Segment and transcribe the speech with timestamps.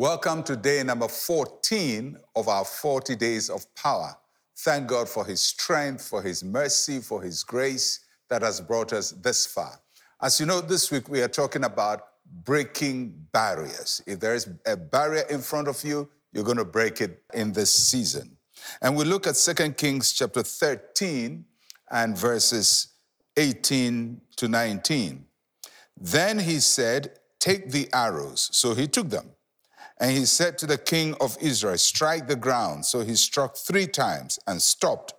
[0.00, 4.16] Welcome to day number 14 of our 40 days of power.
[4.60, 8.00] Thank God for His strength, for His mercy, for His grace
[8.30, 9.78] that has brought us this far.
[10.22, 12.00] As you know, this week we are talking about
[12.46, 14.00] breaking barriers.
[14.06, 17.52] If there is a barrier in front of you, you're going to break it in
[17.52, 18.38] this season.
[18.80, 21.44] And we look at 2 Kings chapter 13
[21.90, 22.94] and verses
[23.36, 25.26] 18 to 19.
[26.00, 28.48] Then he said, Take the arrows.
[28.52, 29.32] So he took them.
[30.00, 32.86] And he said to the king of Israel, Strike the ground.
[32.86, 35.12] So he struck three times and stopped.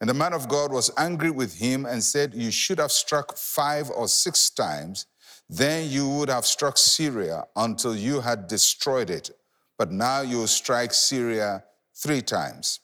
[0.00, 3.36] And the man of God was angry with him and said, You should have struck
[3.36, 5.06] five or six times.
[5.48, 9.30] Then you would have struck Syria until you had destroyed it.
[9.78, 11.64] But now you strike Syria
[11.94, 12.80] three times.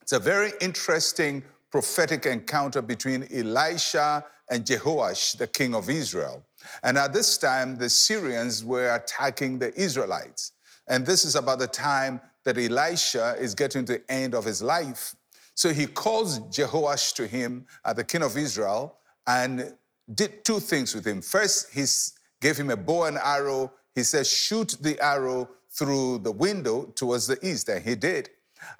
[0.00, 6.44] It's a very interesting prophetic encounter between Elisha and Jehoash, the king of Israel.
[6.82, 10.52] And at this time, the Syrians were attacking the Israelites.
[10.88, 14.60] And this is about the time that Elisha is getting to the end of his
[14.60, 15.14] life.
[15.54, 19.74] So he calls Jehoash to him, uh, the king of Israel, and
[20.14, 21.22] did two things with him.
[21.22, 21.84] First, he
[22.40, 23.72] gave him a bow and arrow.
[23.94, 28.30] He says, shoot the arrow through the window towards the east, and he did.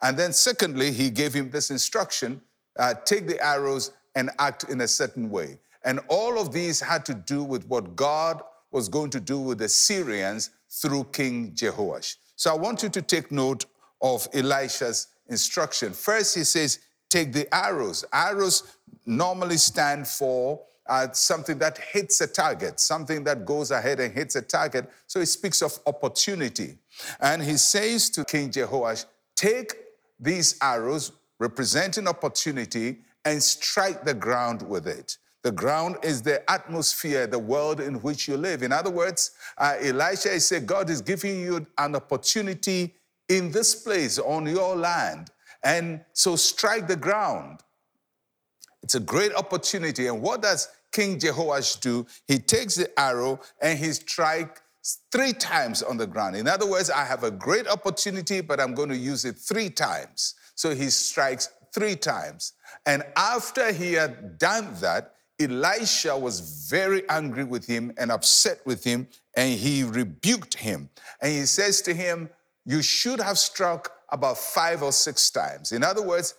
[0.02, 2.42] And then, secondly, he gave him this instruction
[2.78, 5.58] uh, take the arrows and act in a certain way.
[5.84, 9.58] And all of these had to do with what God was going to do with
[9.58, 12.16] the Syrians through King Jehoash.
[12.36, 13.66] So I want you to take note
[14.00, 15.92] of Elisha's instruction.
[15.92, 18.04] First, he says, take the arrows.
[18.12, 24.12] Arrows normally stand for uh, something that hits a target, something that goes ahead and
[24.12, 24.90] hits a target.
[25.06, 26.78] So he speaks of opportunity.
[27.20, 29.04] And he says to King Jehoash,
[29.36, 29.74] take
[30.18, 35.18] these arrows representing opportunity and strike the ground with it.
[35.42, 38.62] The ground is the atmosphere, the world in which you live.
[38.62, 42.94] In other words, uh, Elisha is saying, God is giving you an opportunity
[43.28, 45.30] in this place on your land.
[45.62, 47.60] And so strike the ground.
[48.82, 50.08] It's a great opportunity.
[50.08, 52.06] And what does King Jehoash do?
[52.26, 54.60] He takes the arrow and he strikes
[55.12, 56.36] three times on the ground.
[56.36, 59.70] In other words, I have a great opportunity, but I'm going to use it three
[59.70, 60.34] times.
[60.54, 62.54] So he strikes three times.
[62.86, 68.84] And after he had done that, Elisha was very angry with him and upset with
[68.84, 70.90] him, and he rebuked him.
[71.22, 72.28] And he says to him,
[72.66, 75.72] You should have struck about five or six times.
[75.72, 76.34] In other words,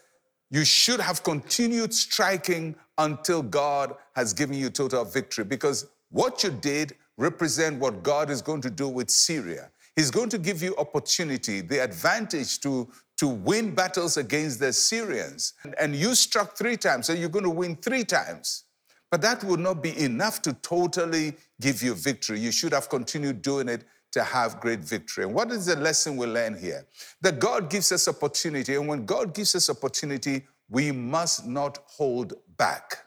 [0.51, 6.51] you should have continued striking until God has given you total victory because what you
[6.51, 9.71] did represent what God is going to do with Syria.
[9.95, 12.89] He's going to give you opportunity, the advantage to,
[13.21, 15.53] to win battles against the Syrians.
[15.79, 18.63] And you struck three times, so you're going to win three times.
[19.11, 22.39] But that would not be enough to totally give you victory.
[22.39, 23.83] You should have continued doing it
[24.13, 25.25] to have great victory.
[25.25, 26.87] And what is the lesson we learn here?
[27.21, 32.33] That God gives us opportunity, and when God gives us opportunity, we must not hold
[32.57, 33.05] back.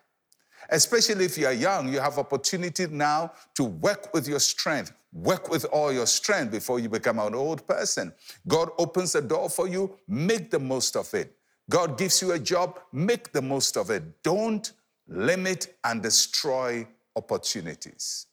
[0.70, 5.48] Especially if you are young, you have opportunity now to work with your strength, work
[5.48, 8.12] with all your strength before you become an old person.
[8.48, 11.36] God opens the door for you, make the most of it.
[11.70, 14.22] God gives you a job, make the most of it.
[14.22, 14.72] Don't
[15.08, 16.86] limit and destroy
[17.16, 18.26] opportunities.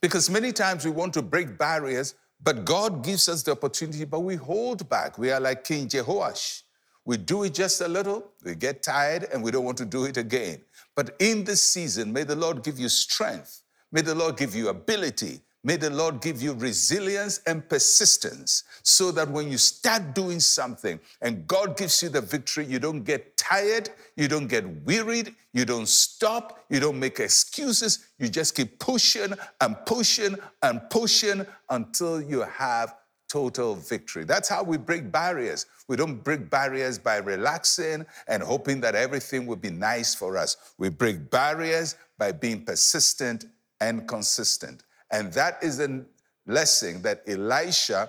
[0.00, 4.20] Because many times we want to break barriers, but God gives us the opportunity, but
[4.20, 5.16] we hold back.
[5.16, 6.63] We are like King Jehoash.
[7.04, 10.04] We do it just a little, we get tired, and we don't want to do
[10.04, 10.60] it again.
[10.96, 13.62] But in this season, may the Lord give you strength.
[13.92, 15.40] May the Lord give you ability.
[15.66, 21.00] May the Lord give you resilience and persistence so that when you start doing something
[21.22, 25.64] and God gives you the victory, you don't get tired, you don't get wearied, you
[25.64, 28.06] don't stop, you don't make excuses.
[28.18, 29.32] You just keep pushing
[29.62, 32.94] and pushing and pushing until you have
[33.34, 34.22] total victory.
[34.22, 35.66] That's how we break barriers.
[35.88, 40.56] We don't break barriers by relaxing and hoping that everything will be nice for us.
[40.78, 43.46] We break barriers by being persistent
[43.80, 44.84] and consistent.
[45.10, 46.06] And that is the
[46.46, 48.08] lesson that Elisha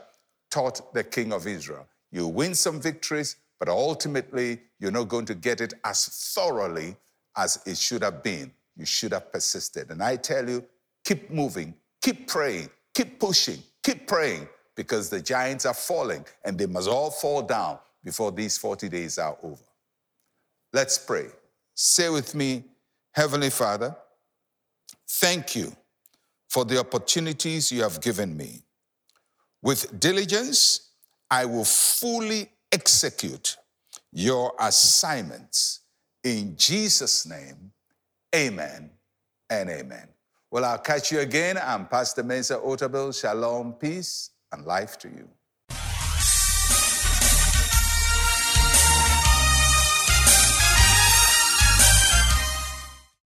[0.52, 1.88] taught the king of Israel.
[2.12, 6.06] You win some victories, but ultimately you're not going to get it as
[6.36, 6.98] thoroughly
[7.36, 8.52] as it should have been.
[8.78, 9.90] You should have persisted.
[9.90, 10.64] And I tell you,
[11.04, 16.66] keep moving, keep praying, keep pushing, keep praying because the giants are falling and they
[16.66, 19.64] must all fall down before these 40 days are over.
[20.74, 21.28] Let's pray.
[21.74, 22.64] Say with me,
[23.12, 23.96] Heavenly Father,
[25.08, 25.76] thank you
[26.50, 28.62] for the opportunities you have given me.
[29.62, 30.92] With diligence,
[31.30, 33.58] I will fully execute
[34.12, 35.82] your assignments.
[36.24, 37.72] In Jesus' name,
[38.36, 38.92] amen
[39.50, 40.08] and amen.
[40.52, 41.58] Well, I'll catch you again.
[41.62, 43.20] I'm Pastor Mensa Otabil.
[43.20, 45.30] Shalom, peace, and life to you.